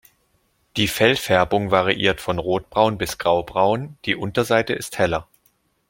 Die 0.77 0.87
Fellfärbung 0.87 1.69
variiert 1.69 2.21
von 2.21 2.39
rotbraun 2.39 2.97
bis 2.97 3.19
graubraun, 3.19 3.99
die 4.05 4.15
Unterseite 4.15 4.73
ist 4.73 4.97
heller. 4.97 5.27